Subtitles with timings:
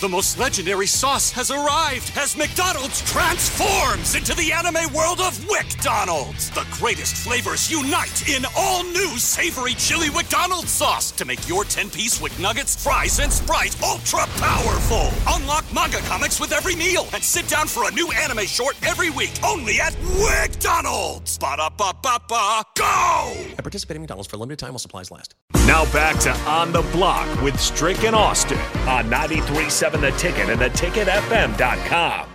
[0.00, 6.50] The most legendary sauce has arrived as McDonald's transforms into the anime world of WickDonald's.
[6.50, 12.20] The greatest flavors unite in all new savory chili McDonald's sauce to make your 10-piece
[12.20, 15.10] Wick Nuggets, fries, and Sprite ultra powerful.
[15.28, 19.10] Unlock manga comics with every meal and sit down for a new anime short every
[19.10, 21.38] week only at WickDonald's.
[21.38, 23.32] Ba-da-ba-ba-ba, go!
[23.56, 25.36] At participating McDonald's for a limited time while supplies last.
[25.66, 30.60] Now back to On the Block with Strick and Austin on 93.7 The Ticket and
[30.60, 32.28] theticketfm.com.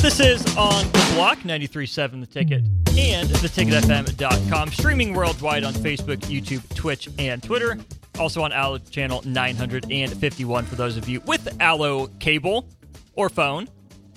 [0.00, 2.62] This is on the block, 93.7 The Ticket
[2.96, 4.72] and theticketfm.com.
[4.72, 7.78] Streaming worldwide on Facebook, YouTube, Twitch, and Twitter.
[8.18, 12.68] Also on Allo channel 951 for those of you with Allo cable
[13.14, 13.68] or phone.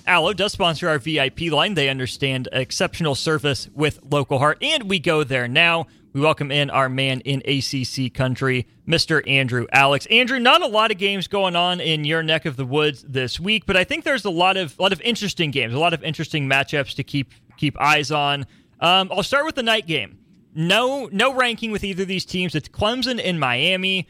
[0.06, 1.74] Allo does sponsor our VIP line.
[1.74, 5.86] They understand exceptional service with local heart, and we go there now.
[6.14, 9.22] We welcome in our man in ACC country, Mr.
[9.28, 10.06] Andrew Alix.
[10.06, 13.38] Andrew, not a lot of games going on in your neck of the woods this
[13.38, 15.92] week, but I think there's a lot of a lot of interesting games, a lot
[15.92, 18.46] of interesting matchups to keep keep eyes on.
[18.80, 20.18] Um, I'll start with the night game.
[20.54, 22.54] No, no ranking with either of these teams.
[22.54, 24.08] It's Clemson and Miami.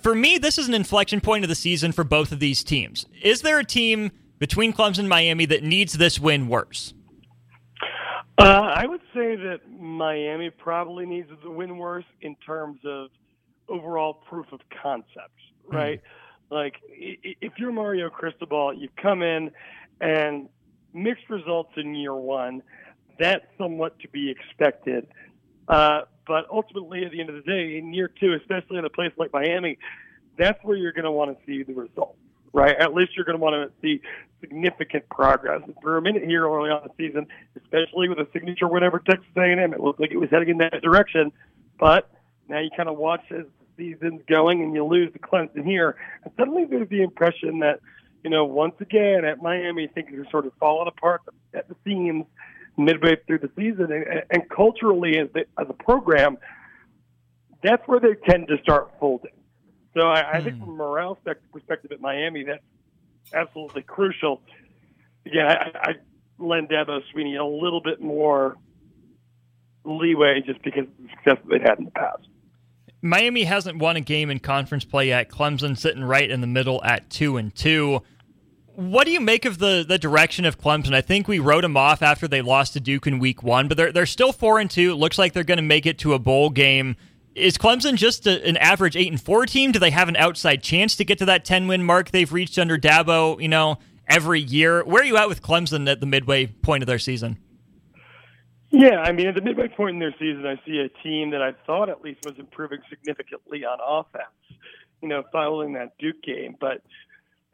[0.00, 3.04] For me, this is an inflection point of the season for both of these teams.
[3.22, 6.94] Is there a team between Clemson and Miami that needs this win worse?
[8.36, 13.10] Uh, I would say that Miami probably needs the win worse in terms of
[13.68, 16.00] overall proof of concept, right?
[16.00, 16.54] Mm-hmm.
[16.54, 19.50] Like, if you're Mario Cristobal, you come in
[20.00, 20.48] and
[20.92, 22.62] mixed results in year one.
[23.18, 25.06] That's somewhat to be expected.
[25.68, 28.90] Uh, but ultimately, at the end of the day, in year two, especially in a
[28.90, 29.78] place like Miami,
[30.36, 32.18] that's where you're going to want to see the results
[32.54, 32.76] right?
[32.78, 34.00] At least you're going to want to see
[34.40, 35.60] significant progress.
[35.82, 37.26] For a minute here early on the season,
[37.60, 40.58] especially with a signature win over Texas A&M, it looked like it was heading in
[40.58, 41.32] that direction.
[41.78, 42.10] But
[42.48, 43.44] now you kind of watch as
[43.76, 47.80] the season's going and you lose the Clemson here, and suddenly there's the impression that
[48.22, 52.24] you know once again at Miami things are sort of falling apart at the seams
[52.76, 56.36] midway through the season, and, and culturally as, the, as a program,
[57.62, 59.32] that's where they tend to start folding.
[59.94, 60.64] So I, I think hmm.
[60.64, 61.18] from a morale
[61.52, 62.62] perspective at Miami, that's
[63.32, 64.42] absolutely crucial.
[65.24, 65.94] Again, I, I
[66.38, 68.56] lend Dabo Swinney a little bit more
[69.84, 72.26] leeway just because of the success that they've had in the past.
[73.02, 75.28] Miami hasn't won a game in conference play yet.
[75.28, 78.02] Clemson sitting right in the middle at two and two.
[78.76, 80.94] What do you make of the the direction of Clemson?
[80.94, 83.76] I think we wrote them off after they lost to Duke in week one, but
[83.76, 84.92] they're they're still four and two.
[84.92, 86.96] It looks like they're going to make it to a bowl game
[87.34, 89.72] is Clemson just a, an average eight and four team?
[89.72, 92.58] Do they have an outside chance to get to that ten win mark they've reached
[92.58, 93.40] under Dabo?
[93.40, 93.78] You know,
[94.08, 94.84] every year.
[94.84, 97.38] Where are you at with Clemson at the midway point of their season?
[98.70, 101.40] Yeah, I mean, at the midway point in their season, I see a team that
[101.40, 104.24] I thought at least was improving significantly on offense.
[105.00, 106.82] You know, following that Duke game, but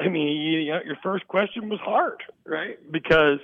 [0.00, 2.78] I mean, you know, your first question was hard, right?
[2.90, 3.38] Because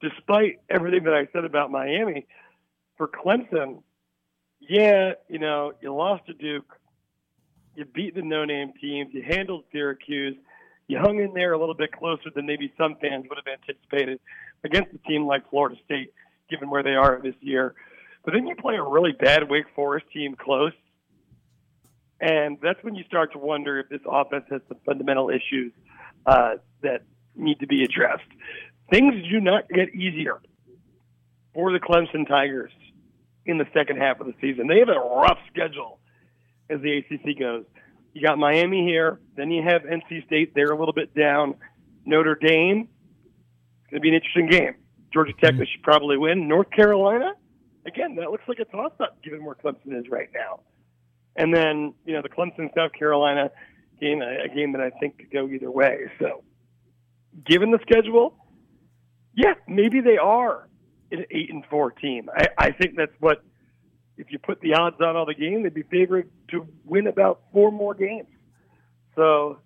[0.00, 2.26] despite everything that I said about Miami,
[2.96, 3.82] for Clemson,
[4.68, 6.78] yeah, you know, you lost to Duke,
[7.74, 10.36] you beat the no-name teams, you handled Syracuse,
[10.88, 14.20] you hung in there a little bit closer than maybe some fans would have anticipated
[14.64, 16.12] against a team like Florida State,
[16.50, 17.74] given where they are this year.
[18.24, 20.72] But then you play a really bad Wake Forest team close,
[22.20, 25.72] and that's when you start to wonder if this offense has some fundamental issues
[26.26, 27.02] uh, that
[27.34, 28.22] need to be addressed.
[28.90, 30.40] Things do not get easier
[31.54, 32.70] for the Clemson Tigers
[33.46, 34.66] in the second half of the season.
[34.66, 35.98] They have a rough schedule
[36.70, 37.64] as the ACC goes.
[38.12, 40.54] You got Miami here, then you have NC State.
[40.54, 41.54] They're a little bit down.
[42.04, 42.88] Notre Dame.
[43.82, 44.74] It's going to be an interesting game.
[45.12, 45.60] Georgia Tech, mm-hmm.
[45.60, 46.48] they should probably win.
[46.48, 47.32] North Carolina,
[47.86, 50.60] again, that looks like a toss-up given where Clemson is right now.
[51.36, 53.50] And then you know the Clemson South Carolina
[54.00, 56.10] game, a game that I think could go either way.
[56.18, 56.42] So,
[57.46, 58.36] given the schedule,
[59.34, 60.68] yeah, maybe they are
[61.12, 62.28] an eight and four team.
[62.34, 63.42] I, I think that's what
[64.16, 67.40] if you put the odds on all the game, they'd be favored to win about
[67.52, 68.28] four more games.
[69.16, 69.58] So,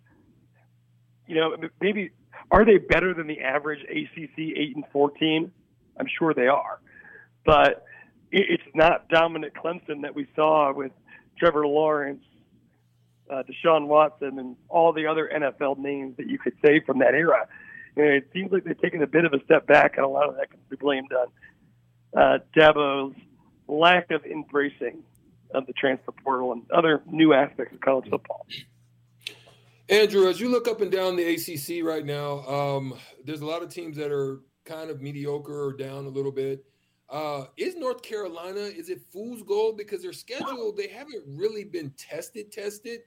[1.27, 2.11] you know, maybe
[2.51, 5.53] are they better than the average ACC eight and four team?
[5.99, 6.81] I'm sure they are,
[7.45, 7.85] but
[8.31, 10.93] it's not dominant Clemson that we saw with
[11.39, 12.23] Trevor Lawrence,
[13.31, 17.15] uh, Deshaun Watson, and all the other NFL names that you could say from that
[17.15, 17.49] era
[17.97, 20.37] it seems like they've taken a bit of a step back, and a lot of
[20.37, 21.27] that can be blamed on
[22.21, 23.15] uh, Dabo's
[23.69, 25.03] lack of embracing
[25.55, 28.47] of the transfer portal and other new aspects of college football.
[29.89, 32.95] Andrew, as you look up and down the ACC right now, um,
[33.25, 36.65] there's a lot of teams that are kind of mediocre or down a little bit.
[37.09, 41.93] Uh, is North Carolina is it fool's gold because their schedule they haven't really been
[41.97, 43.03] tested tested.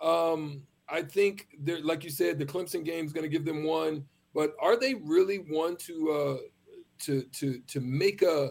[0.00, 1.48] Um, I think
[1.82, 4.04] like you said, the Clemson game is going to give them one,
[4.34, 6.36] but are they really one to uh,
[7.00, 8.50] to to to make a,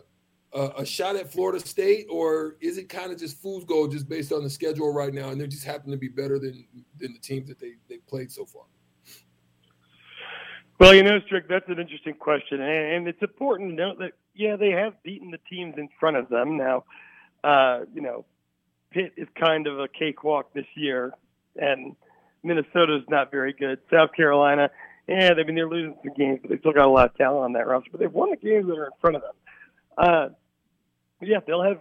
[0.54, 4.32] a, shot at Florida State, or is it kind of just fool's gold just based
[4.32, 6.66] on the schedule right now, and they just happen to be better than
[6.98, 8.64] than the teams that they they played so far?
[10.80, 14.56] Well, you know, Strick, that's an interesting question, and it's important to note that yeah,
[14.56, 16.58] they have beaten the teams in front of them.
[16.58, 16.86] Now,
[17.44, 18.26] uh, you know,
[18.92, 21.14] Pitt is kind of a cakewalk this year,
[21.58, 21.96] and
[22.44, 23.80] Minnesota's not very good.
[23.92, 24.70] South Carolina,
[25.10, 27.44] yeah, I mean they're losing some games, but they still got a lot of talent
[27.46, 27.90] on that roster.
[27.92, 29.32] But they've won the games that are in front of them.
[29.98, 30.30] Uh,
[31.22, 31.80] yeah, they'll have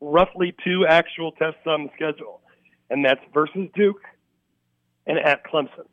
[0.00, 2.40] roughly two actual tests on the schedule,
[2.88, 4.02] and that's versus Duke
[5.06, 5.86] and at Clemson.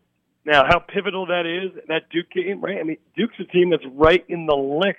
[0.46, 2.78] Now, how pivotal that is, that Duke game, right?
[2.80, 4.98] I mean, Duke's a team that's right in the lick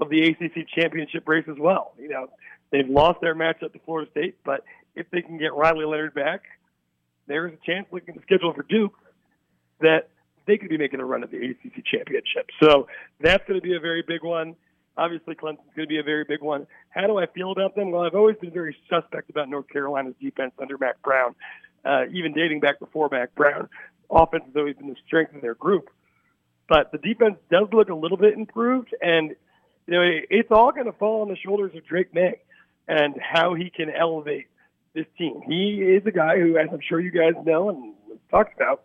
[0.00, 1.94] of the ACC championship race as well.
[1.98, 2.28] You know,
[2.70, 4.62] they've lost their matchup to Florida State, but
[4.94, 6.42] if they can get Riley Leonard back,
[7.26, 8.94] there's a chance looking at the schedule for Duke
[9.80, 10.08] that
[10.46, 12.50] they could be making a run at the ACC championship.
[12.62, 12.88] So
[13.20, 14.56] that's going to be a very big one.
[14.96, 16.66] Obviously, Clemson's going to be a very big one.
[16.90, 17.90] How do I feel about them?
[17.90, 21.34] Well, I've always been very suspect about North Carolina's defense under Mack Brown,
[21.84, 23.68] uh, even dating back before Mack Brown
[24.10, 25.90] offense has always been the strength of their group.
[26.68, 29.34] But the defense does look a little bit improved, and
[29.86, 32.40] you know it's all going to fall on the shoulders of Drake Maye
[32.88, 34.46] and how he can elevate
[34.94, 35.42] this team.
[35.46, 37.94] He is a guy who, as I'm sure you guys know and
[38.30, 38.82] talked about,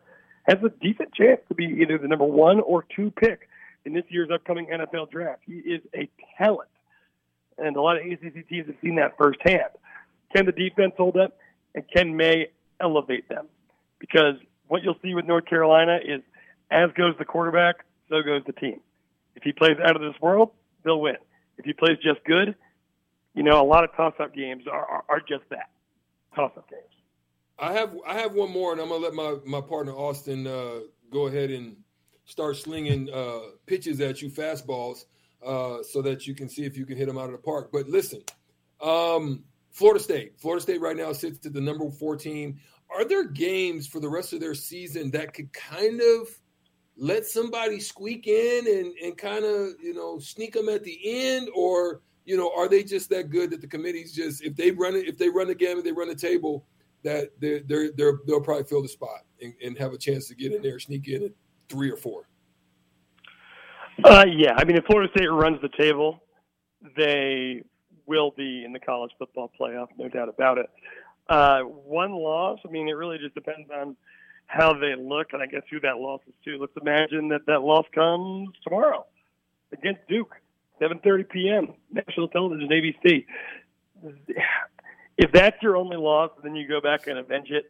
[0.49, 3.47] has a decent chance to be either the number one or two pick
[3.85, 5.41] in this year's upcoming NFL draft.
[5.45, 6.69] He is a talent,
[7.57, 9.69] and a lot of ACC teams have seen that firsthand.
[10.35, 11.37] Can the defense hold up,
[11.75, 12.49] and can Maye
[12.81, 13.47] elevate them?
[13.99, 14.35] Because
[14.67, 16.21] what you'll see with North Carolina is
[16.71, 18.79] as goes the quarterback, so goes the team.
[19.35, 20.51] If he plays out of this world,
[20.83, 21.17] they'll win.
[21.57, 22.55] If he plays just good,
[23.35, 25.69] you know, a lot of toss-up games are, are, are just that,
[26.35, 26.83] toss-up games.
[27.59, 30.79] I have I have one more, and I'm gonna let my my partner Austin uh,
[31.11, 31.75] go ahead and
[32.25, 35.05] start slinging uh, pitches at you, fastballs,
[35.45, 37.69] uh, so that you can see if you can hit them out of the park.
[37.71, 38.21] But listen,
[38.81, 42.59] um, Florida State, Florida State right now sits at the number four team
[42.89, 46.27] are there games for the rest of their season that could kind of
[46.97, 51.49] let somebody squeak in and, and kind of you know sneak them at the end?
[51.55, 54.95] Or you know are they just that good that the committee's just if they run
[54.95, 56.65] it if they run the game and they run the table
[57.03, 60.35] that they're, they're, they're they'll probably fill the spot and, and, have a chance to
[60.35, 61.31] get in there sneak in at
[61.69, 62.27] three or four
[64.03, 66.23] uh, yeah i mean if florida state runs the table
[66.97, 67.61] they
[68.05, 70.69] will be in the college football playoff no doubt about it
[71.29, 73.95] uh, one loss, I mean, it really just depends on
[74.47, 76.57] how they look, and I guess who that loss is to.
[76.57, 79.05] Let's imagine that that loss comes tomorrow
[79.71, 80.33] against Duke,
[80.81, 81.73] 7:30 p.m.
[81.91, 83.25] national television, ABC.
[85.19, 87.69] If that's your only loss, then you go back and avenge it,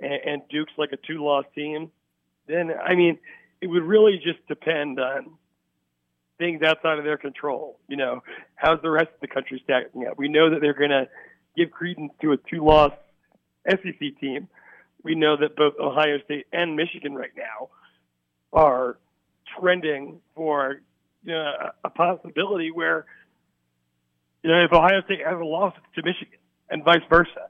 [0.00, 1.90] and, and Duke's like a two-loss team.
[2.46, 3.18] Then, I mean,
[3.60, 5.34] it would really just depend on
[6.38, 7.78] things outside of their control.
[7.88, 8.22] You know,
[8.54, 10.16] how's the rest of the country stacking up?
[10.16, 11.08] We know that they're going to
[11.58, 12.92] give credence to a two-loss
[13.68, 14.48] SEC team.
[15.04, 17.68] We know that both Ohio State and Michigan right now
[18.50, 18.96] are
[19.60, 20.80] trending for
[21.22, 21.52] you know,
[21.84, 23.04] a possibility where
[24.42, 26.37] you know if Ohio State has a loss to Michigan
[26.70, 27.48] and vice versa.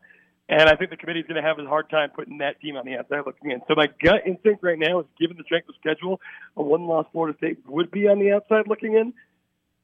[0.51, 2.77] And I think the committee is going to have a hard time putting that team
[2.77, 3.61] on the outside looking in.
[3.69, 6.21] So my gut instinct right now is, given the strength of schedule,
[6.57, 9.13] a one-loss Florida State would be on the outside looking in.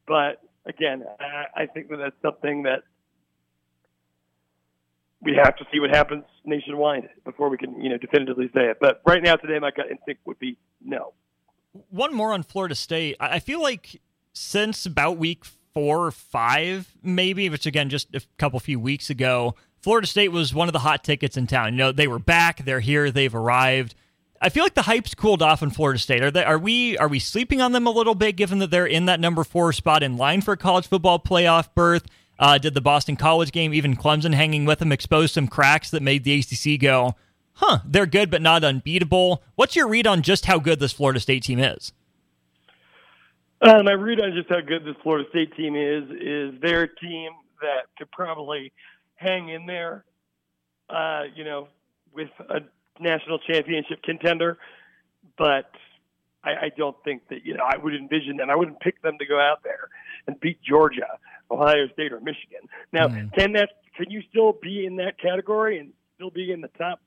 [0.07, 2.83] But again, I think that that's something that
[5.21, 8.79] we have to see what happens nationwide before we can, you know, definitively say it.
[8.81, 11.13] But right now, today, my gut instinct would be no.
[11.91, 13.17] One more on Florida State.
[13.21, 14.01] I feel like
[14.33, 19.55] since about week four or five, maybe, which again, just a couple few weeks ago,
[19.83, 21.75] Florida State was one of the hot tickets in town.
[21.75, 23.95] You know, they were back, they're here, they've arrived.
[24.41, 26.23] I feel like the hype's cooled off in Florida State.
[26.23, 26.45] Are they?
[26.45, 26.99] Are we?
[26.99, 29.73] Are we sleeping on them a little bit, given that they're in that number four
[29.73, 32.05] spot in line for a college football playoff berth?
[32.39, 36.03] Uh, did the Boston College game, even Clemson hanging with them, expose some cracks that
[36.03, 37.15] made the ACC go,
[37.55, 39.43] huh, they're good but not unbeatable?
[39.55, 41.93] What's your read on just how good this Florida State team is?
[43.61, 46.97] Uh, my read on just how good this Florida State team is is they're a
[46.97, 48.73] team that could probably
[49.17, 50.05] hang in there,
[50.91, 51.69] uh, you know,
[52.13, 52.61] with a
[53.01, 54.59] national championship contender.
[55.39, 55.71] But
[56.45, 58.51] I, I don't think that you know I would envision them.
[58.51, 59.89] I wouldn't pick them to go out there
[60.27, 61.19] and beat Georgia
[61.51, 62.69] Ohio State or Michigan.
[62.93, 63.33] Now, mm.
[63.35, 67.01] can that can you still be in that category and still be in the top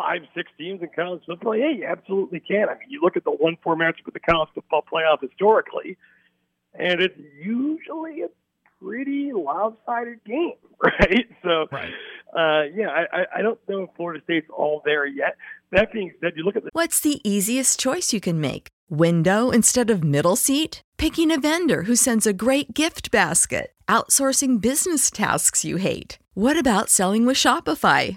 [0.00, 1.56] five, six teams in college football?
[1.56, 2.68] Yeah, you absolutely can.
[2.68, 5.96] I mean, you look at the one four matchup with the college football playoff historically.
[6.74, 8.28] and it's usually a
[8.80, 10.52] pretty lopsided game,
[10.82, 11.26] right?
[11.42, 11.92] So, Right.
[12.32, 15.36] Uh, yeah, I, I- I don't know if Florida State's all there yet.
[15.72, 18.68] That being said, you look at the What's the easiest choice you can make?
[18.90, 20.80] Window instead of middle seat?
[20.98, 23.72] Picking a vendor who sends a great gift basket?
[23.88, 26.18] Outsourcing business tasks you hate?
[26.34, 28.16] What about selling with Shopify?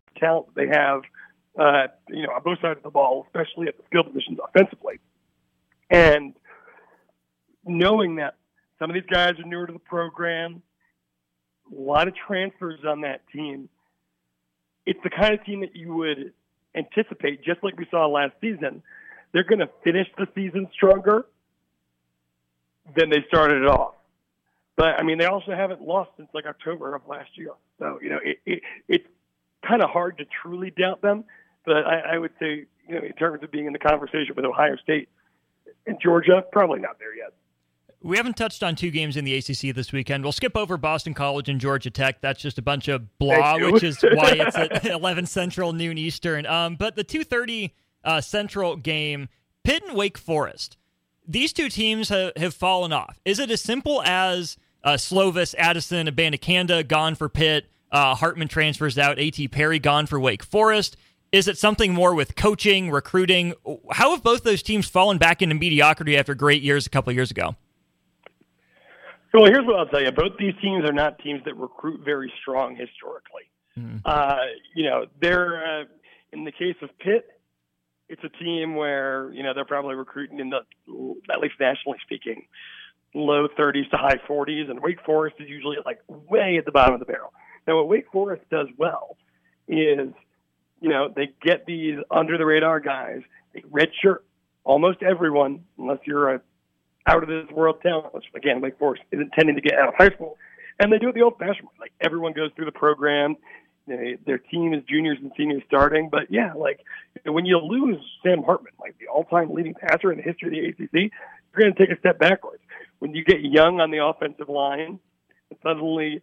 [0.21, 1.01] Talent they have,
[1.59, 4.99] uh, you know, on both sides of the ball, especially at the skill positions offensively.
[5.89, 6.33] And
[7.65, 8.35] knowing that
[8.79, 10.61] some of these guys are newer to the program,
[11.71, 13.69] a lot of transfers on that team,
[14.85, 16.33] it's the kind of team that you would
[16.75, 18.81] anticipate, just like we saw last season.
[19.33, 21.25] They're going to finish the season stronger
[22.95, 23.95] than they started it off.
[24.75, 27.51] But I mean, they also haven't lost since like October of last year.
[27.79, 29.07] So you know, it, it, it's
[29.67, 31.23] kind of hard to truly doubt them.
[31.65, 34.45] But I, I would say, you know, in terms of being in the conversation with
[34.45, 35.09] Ohio State
[35.85, 37.33] and Georgia, probably not there yet.
[38.03, 40.23] We haven't touched on two games in the ACC this weekend.
[40.23, 42.19] We'll skip over Boston College and Georgia Tech.
[42.19, 46.47] That's just a bunch of blah, which is why it's at 11 Central, noon Eastern.
[46.47, 47.71] Um, but the 2:30
[48.03, 49.29] uh, Central game,
[49.63, 50.77] Pitt and Wake Forest.
[51.27, 53.19] These two teams have, have fallen off.
[53.23, 58.97] Is it as simple as uh, Slovis, Addison, Abanikanda gone for Pitt, uh, Hartman transfers
[58.97, 59.47] out, A.T.
[59.49, 60.97] Perry gone for Wake Forest?
[61.31, 63.53] Is it something more with coaching, recruiting?
[63.91, 67.15] How have both those teams fallen back into mediocrity after great years a couple of
[67.15, 67.55] years ago?
[69.31, 72.31] So here's what I'll tell you: both these teams are not teams that recruit very
[72.41, 73.43] strong historically.
[74.05, 74.37] Uh,
[74.75, 75.85] you know, they're uh,
[76.33, 77.25] in the case of Pitt,
[78.09, 80.59] it's a team where you know they're probably recruiting in the
[81.31, 82.45] at least nationally speaking,
[83.13, 86.93] low 30s to high 40s, and Wake Forest is usually like way at the bottom
[86.93, 87.31] of the barrel.
[87.71, 89.15] Now, what Wake Forest does well
[89.65, 90.09] is,
[90.81, 93.21] you know, they get these under the radar guys.
[93.53, 94.23] They redshirt
[94.65, 96.41] almost everyone, unless you're a
[97.07, 99.93] out of this world talent, which again, Wake Forest is intending to get out of
[99.97, 100.37] high school.
[100.81, 101.75] And they do it the old fashioned way.
[101.79, 103.37] Like everyone goes through the program.
[103.87, 106.09] They, their team is juniors and seniors starting.
[106.09, 106.81] But yeah, like
[107.25, 110.75] when you lose Sam Hartman, like the all time leading passer in the history of
[110.77, 112.63] the ACC, you're going to take a step backwards.
[112.99, 114.99] When you get young on the offensive line,
[115.63, 116.21] suddenly,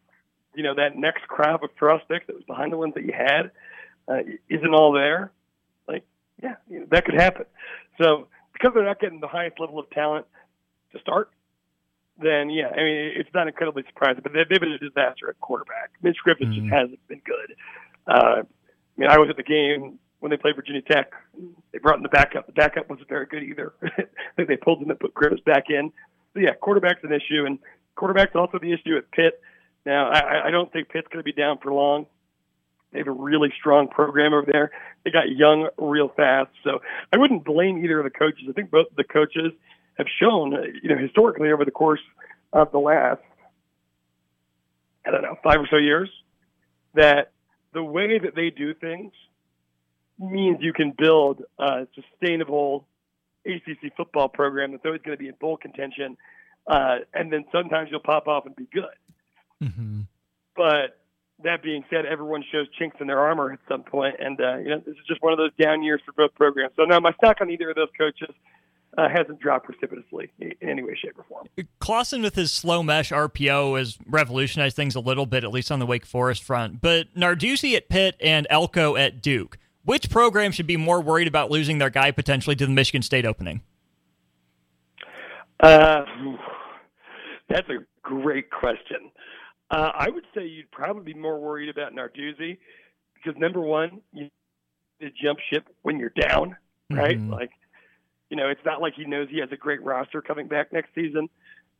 [0.59, 3.53] you know, that next crop of prospects that was behind the ones that you had
[4.09, 5.31] uh, isn't all there.
[5.87, 6.03] Like,
[6.43, 7.45] yeah, you know, that could happen.
[8.03, 10.27] So because they're not getting the highest level of talent
[10.93, 11.31] to start,
[12.21, 14.21] then yeah, I mean it's not incredibly surprising.
[14.25, 15.91] But they've been a disaster at quarterback.
[16.03, 17.55] Mitch Griffin just hasn't been good.
[18.09, 18.43] Uh, I
[18.97, 21.13] mean, I was at the game when they played Virginia Tech.
[21.71, 22.47] They brought in the backup.
[22.47, 23.75] The backup wasn't very good either.
[23.85, 25.93] I think they pulled him and put Griffin back in.
[26.35, 27.61] So yeah, quarterback's an issue, and
[27.95, 29.41] quarterback's also the issue at Pitt.
[29.89, 32.05] Now, I, I don't think Pitt's going to be down for long.
[32.93, 34.71] They have a really strong program over there.
[35.03, 36.51] They got young real fast.
[36.63, 36.81] So
[37.11, 38.45] I wouldn't blame either of the coaches.
[38.51, 39.51] I think both the coaches
[39.97, 42.03] have shown, uh, you know, historically over the course
[42.53, 43.23] of the last,
[45.07, 46.11] I don't know, five or so years,
[46.93, 47.33] that
[47.73, 49.13] the way that they do things
[50.19, 52.87] means you can build a sustainable
[53.47, 56.19] ACC football program that's always going to be in bowl contention.
[56.67, 58.85] Uh, and then sometimes you'll pop off and be good.
[60.57, 60.99] But
[61.45, 64.71] that being said, everyone shows chinks in their armor at some point, and uh, you
[64.71, 66.73] know this is just one of those down years for both programs.
[66.77, 68.35] So no, my stock on either of those coaches
[68.97, 71.47] uh, hasn't dropped precipitously in any way, shape, or form.
[71.79, 75.79] Clawson with his slow mesh RPO has revolutionized things a little bit, at least on
[75.79, 76.81] the Wake Forest front.
[76.81, 79.59] But Narduzzi at Pitt and Elko at Duke.
[79.85, 83.25] Which program should be more worried about losing their guy potentially to the Michigan State
[83.25, 83.63] opening?
[85.61, 86.03] Uh,
[87.49, 89.11] that's a great question.
[89.71, 92.59] Uh, I would say you'd probably be more worried about Narduzzi
[93.15, 94.29] because number one, you
[95.01, 96.57] to jump ship when you're down,
[96.91, 97.19] right?
[97.19, 97.31] Mhm.
[97.31, 97.51] Like,
[98.31, 100.93] you know, it's not like he knows he has a great roster coming back next
[100.95, 101.29] season,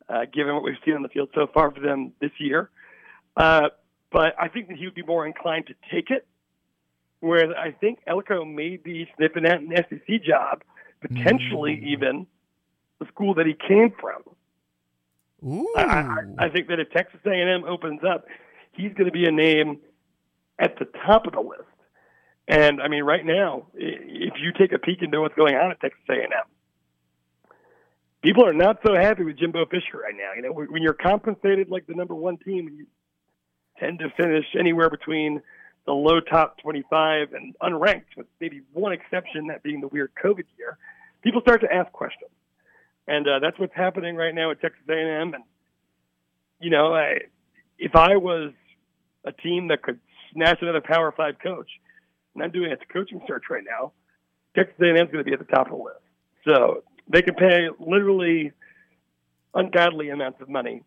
[0.07, 2.69] uh, given what we've seen on the field so far for them this year.
[3.35, 3.69] Uh,
[4.11, 6.25] but I think that he would be more inclined to take it,
[7.19, 10.63] whereas I think Elko may be sniffing at an SEC job,
[11.01, 11.83] potentially Mm.
[11.83, 12.27] even
[12.99, 14.23] the school that he came from.
[15.43, 15.73] Ooh.
[15.77, 18.25] I, I, I think that if Texas A&M opens up,
[18.71, 19.79] he's going to be a name
[20.57, 21.63] at the top of the list.
[22.47, 25.79] And I mean, right now, if you take a peek into what's going on at
[25.79, 27.51] Texas A&M,
[28.23, 30.33] people are not so happy with Jimbo Fisher right now.
[30.35, 32.87] You know, when when you're compensated like the number one team, you
[33.79, 35.41] tend to finish anywhere between
[35.85, 40.45] the low top 25 and unranked, with maybe one exception, that being the weird COVID
[40.57, 40.77] year.
[41.21, 42.31] People start to ask questions
[43.09, 45.33] and uh, that's what's happening right now at Texas A&M.
[45.33, 45.43] And
[46.61, 47.15] you know, I,
[47.79, 48.53] if I was
[49.25, 49.99] a team that could
[50.31, 51.69] snatch another Power Five coach,
[52.35, 53.93] and I'm doing a coaching search right now,
[54.55, 55.99] Texas A&M is going to be at the top of the list.
[56.47, 58.51] So they can pay literally
[59.55, 60.83] ungodly amounts of money,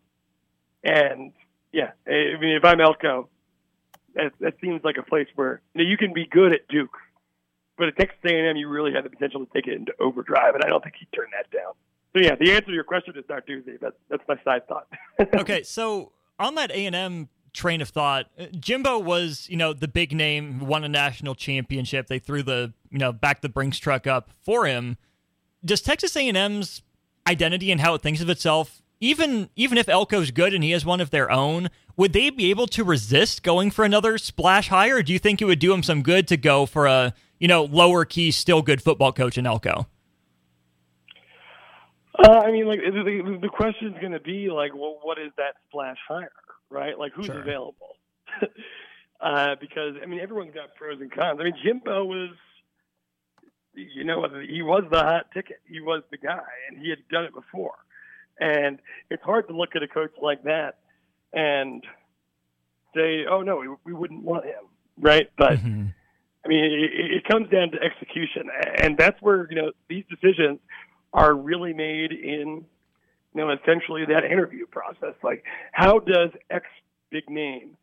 [0.83, 1.33] and
[1.73, 3.27] yeah, I mean, if I'm Elko,
[4.15, 6.95] that, that seems like a place where you, know, you can be good at Duke.
[7.75, 10.63] But at Texas A&M, you really have the potential to take it into overdrive, and
[10.63, 11.73] I don't think he'd turn that down.
[12.13, 13.79] So yeah, the answer to your question is Narduzzi.
[13.79, 14.87] That's that's my side thought.
[15.39, 19.73] okay, so on that A and M train of thought, uh, Jimbo was you know
[19.73, 22.07] the big name, won a national championship.
[22.07, 24.97] They threw the you know back the Brinks truck up for him.
[25.65, 26.83] Does Texas A and M's
[27.27, 30.85] identity and how it thinks of itself, even even if Elko's good and he has
[30.85, 35.01] one of their own, would they be able to resist going for another splash higher?
[35.01, 37.63] Do you think it would do them some good to go for a you know
[37.63, 39.87] lower key, still good football coach in Elko?
[42.17, 43.47] Uh, I mean, like the, the,
[43.87, 46.31] is going to be like, well, what is that splash hire,
[46.69, 46.97] right?
[46.97, 47.41] Like, who's Sure.
[47.41, 47.95] available?
[49.21, 51.39] uh, because I mean, everyone's got pros and cons.
[51.39, 52.29] I mean, Jimbo was,
[53.73, 55.57] you know, he was the hot ticket.
[55.67, 57.75] He was the guy, and he had done it before.
[58.39, 60.79] And it's hard to look at a coach like that
[61.33, 61.83] and
[62.95, 64.65] say, "Oh no, we, we wouldn't want him,"
[64.99, 65.29] right?
[65.37, 65.93] But Mhm.
[66.45, 68.49] I mean, it, it comes down to execution,
[68.81, 70.59] and that's where you know these decisions
[71.13, 72.65] are really made in,
[73.33, 75.13] you know, essentially that interview process.
[75.23, 76.65] Like, how does X
[77.11, 77.77] big name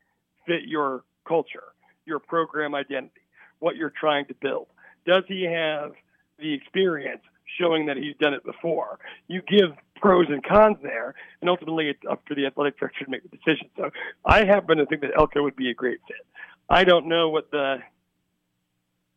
[0.46, 1.72] fit your culture,
[2.04, 3.20] your program identity,
[3.60, 4.66] what you're trying to build?
[5.06, 5.92] Does he have
[6.38, 7.22] the experience
[7.58, 8.98] showing that he's done it before?
[9.28, 13.10] You give pros and cons there, and ultimately it's up to the athletic director to
[13.10, 13.68] make the decision.
[13.76, 13.90] So
[14.24, 16.26] I happen to think that Elko would be a great fit.
[16.68, 17.78] I don't know what the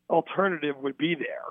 [0.10, 1.45] alternative would be there.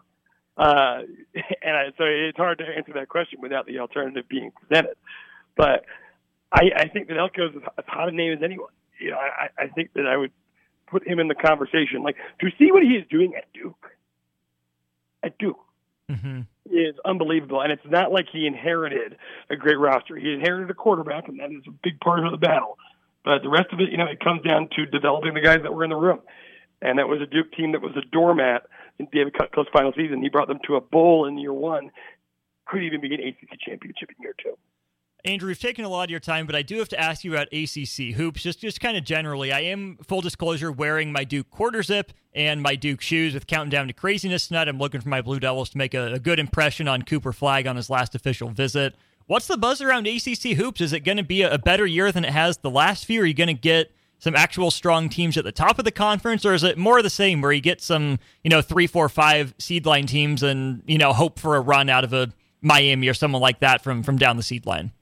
[0.56, 1.02] Uh,
[1.62, 4.96] and I, so it's hard to answer that question without the alternative being presented.
[5.56, 5.84] But
[6.52, 8.70] I, I think that Elko's as hot a name as anyone.
[9.00, 10.32] You know, I, I think that I would
[10.86, 12.02] put him in the conversation.
[12.02, 13.90] Like to see what he is doing at Duke,
[15.22, 15.58] at Duke
[16.10, 16.46] Mhm.
[16.70, 17.60] is unbelievable.
[17.62, 19.16] And it's not like he inherited
[19.50, 20.16] a great roster.
[20.16, 22.78] He inherited a quarterback, and that is a big part of the battle.
[23.24, 25.72] But the rest of it, you know, it comes down to developing the guys that
[25.72, 26.20] were in the room.
[26.82, 28.66] And that was a Duke team that was a doormat
[28.98, 30.20] in the David Cutcliffe's final season.
[30.20, 31.90] He brought them to a bowl in year one.
[32.66, 34.56] Could even be an ACC championship in year two.
[35.24, 37.32] Andrew, we've taken a lot of your time, but I do have to ask you
[37.32, 39.52] about ACC hoops, just just kind of generally.
[39.52, 43.70] I am full disclosure wearing my Duke quarter zip and my Duke shoes with counting
[43.70, 44.66] down to craziness tonight.
[44.66, 47.68] I'm looking for my Blue Devils to make a, a good impression on Cooper Flagg
[47.68, 48.96] on his last official visit.
[49.26, 50.80] What's the buzz around ACC hoops?
[50.80, 53.22] Is it going to be a, a better year than it has the last few?
[53.22, 53.92] Are you going to get
[54.22, 57.02] some actual strong teams at the top of the conference, or is it more of
[57.02, 60.80] the same, where you get some you know three, four, five seed line teams and
[60.86, 64.04] you know hope for a run out of a Miami or someone like that from
[64.04, 64.92] from down the seed line?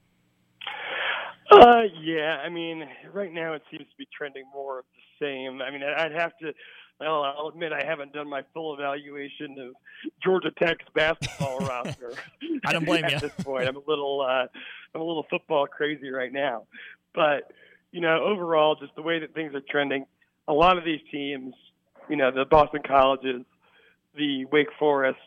[1.51, 2.41] Uh, yeah.
[2.43, 5.61] I mean, right now it seems to be trending more of the same.
[5.61, 6.51] I mean, I'd have to.
[6.99, 9.75] Well, I'll admit I haven't done my full evaluation of
[10.23, 12.13] Georgia Tech's basketball roster.
[12.65, 13.19] I don't blame at you.
[13.19, 13.67] this point.
[13.67, 14.47] I'm a little, uh,
[14.95, 16.67] I'm a little football crazy right now.
[17.13, 17.51] But
[17.91, 20.05] you know, overall, just the way that things are trending,
[20.47, 21.53] a lot of these teams,
[22.09, 23.43] you know, the Boston colleges,
[24.15, 25.19] the Wake Forests,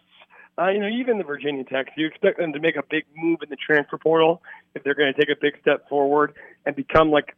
[0.57, 3.41] uh, you know, even the Virginia Techs, you expect them to make a big move
[3.43, 4.43] in the transfer portal
[4.75, 7.37] if they're going to take a big step forward and become like,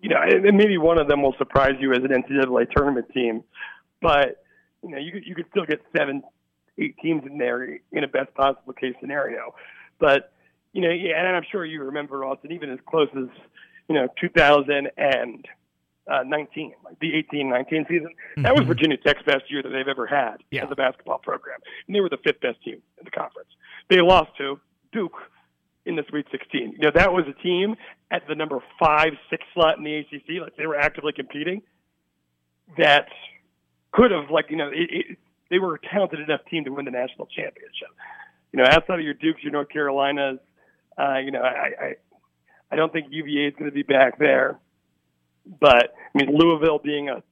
[0.00, 3.44] you know, and maybe one of them will surprise you as an NCAA tournament team,
[4.00, 4.42] but
[4.82, 6.22] you know, you you could still get seven,
[6.76, 9.54] eight teams in there in a best possible case scenario,
[10.00, 10.32] but
[10.72, 13.28] you know, yeah, and I'm sure you remember Austin, even as close as
[13.88, 18.14] you know, 2019, like the 18-19 season.
[18.38, 18.68] That was Mhm.
[18.68, 20.64] Virginia Tech's best year that they've ever had Yeah.
[20.64, 23.50] as a basketball program, and they were the fifth best team in the conference.
[23.88, 24.60] They lost to
[24.92, 25.30] Duke
[25.84, 26.72] in the Sweet 16.
[26.72, 27.76] You know, that was a team
[28.10, 30.40] at the number five, six slot in the ACC.
[30.40, 31.62] Like they were actively competing.
[32.78, 33.08] That
[33.90, 35.18] could have, like, you know, it, it,
[35.50, 37.88] they were a talented enough team to win the national championship.
[38.52, 40.38] You know, outside of your Dukes, your North Carolinas,
[40.98, 41.94] uh, you know, I, I,
[42.70, 44.58] I don't think UVA is going to be back there.
[45.60, 47.22] But I mean, Louisville being a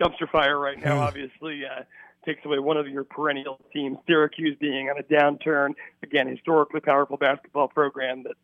[0.00, 1.62] dumpster fire right now, obviously.
[1.64, 1.82] Uh,
[2.26, 3.96] takes away one of your perennial teams.
[4.06, 8.34] Syracuse being on a downturn, again, historically powerful basketball program that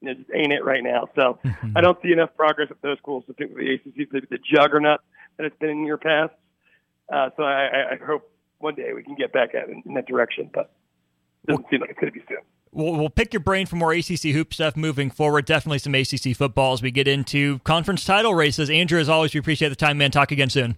[0.00, 1.08] you know, just ain't it right now.
[1.16, 1.38] So
[1.74, 5.00] I don't see enough progress at those schools to think the ACC is the juggernaut
[5.36, 6.32] that it's been in year past.
[7.12, 10.06] Uh, so I, I hope one day we can get back at it in that
[10.06, 10.72] direction, but
[11.44, 12.38] it doesn't seem like it's going to be soon.
[12.76, 15.46] We'll, we'll pick your brain for more ACC hoop stuff moving forward.
[15.46, 18.68] Definitely some ACC football as we get into conference title races.
[18.68, 20.10] Andrew, as always, we appreciate the time, man.
[20.10, 20.76] Talk again soon.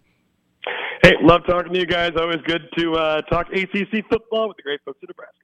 [1.03, 2.13] Hey, love talking to you guys.
[2.17, 5.35] Always good to uh, talk ACC football with the great folks in Nebraska.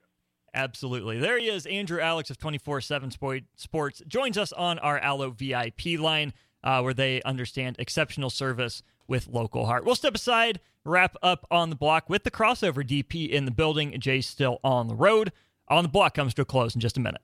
[0.53, 1.19] Absolutely.
[1.19, 3.11] There he is, Andrew Alix of 24 7
[3.57, 6.31] Sports, joins us on our Allo VIP line
[6.63, 9.83] uh, where they understand exceptional service with local heart.
[9.83, 13.99] We'll step aside, wrap up on the block with the crossover DP in the building.
[13.99, 15.33] Jay's still on the road.
[15.67, 17.21] On the block comes to a close in just a minute.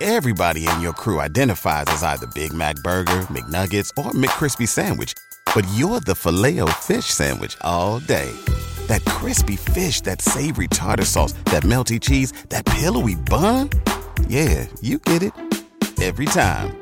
[0.00, 5.14] Everybody in your crew identifies as either Big Mac Burger, McNuggets, or McCrispy Sandwich.
[5.54, 8.32] But you're the filet fish Sandwich all day.
[8.86, 13.70] That crispy fish, that savory tartar sauce, that melty cheese, that pillowy bun.
[14.26, 15.34] Yeah, you get it.
[16.00, 16.81] Every time.